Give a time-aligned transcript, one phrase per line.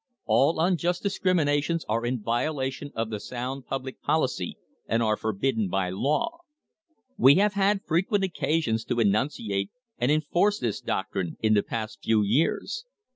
[0.25, 5.91] All unjust discriminations are in violation of the sound public policy, and are forbidden by
[5.91, 6.39] law.
[7.19, 9.69] We have had frequent occasions to enunciate
[9.99, 12.85] and enforce this doctrine in the past few years.